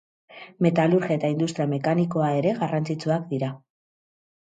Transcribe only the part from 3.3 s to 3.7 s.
dira.